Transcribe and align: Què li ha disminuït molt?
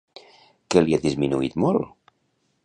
Què 0.75 0.83
li 0.85 0.97
ha 0.97 1.01
disminuït 1.03 1.59
molt? 1.65 2.17